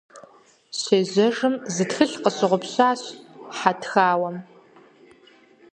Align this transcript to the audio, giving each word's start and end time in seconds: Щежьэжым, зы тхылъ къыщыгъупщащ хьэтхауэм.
Щежьэжым, 0.79 1.55
зы 1.73 1.83
тхылъ 1.89 2.17
къыщыгъупщащ 2.23 3.01
хьэтхауэм. 3.57 4.37